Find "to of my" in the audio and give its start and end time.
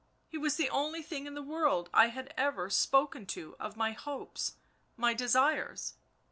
3.27-3.91